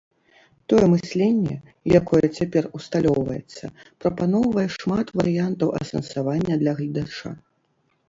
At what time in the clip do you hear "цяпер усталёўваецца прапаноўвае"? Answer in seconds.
2.39-4.67